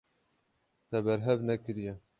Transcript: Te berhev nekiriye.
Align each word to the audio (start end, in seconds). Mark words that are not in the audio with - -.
Te 0.89 0.97
berhev 1.05 1.39
nekiriye. 1.47 1.93